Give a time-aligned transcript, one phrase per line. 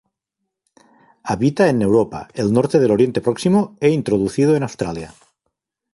[1.33, 5.13] Habita en Europa, el norte del Oriente Próximo e introducido en Australia.